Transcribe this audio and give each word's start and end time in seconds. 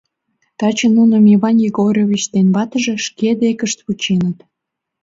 Таче 0.57 0.87
нуным 0.97 1.23
Иван 1.35 1.55
Егорович 1.67 2.23
ден 2.33 2.47
ватыже 2.55 2.93
шке 3.05 3.29
декышт 3.41 3.79
вученыт. 3.85 4.37